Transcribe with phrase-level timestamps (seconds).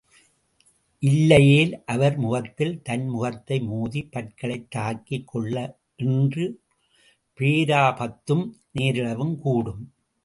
[1.03, 5.55] இல்லையேல் அவர் முகத்தில் தன் முகத்தை மோதி, பற்களைத் தாக்கிக் கொள்ள
[5.95, 6.61] என்று
[7.39, 8.45] பேராபத்தும்
[8.79, 9.83] நேரிடவும் கூடும்.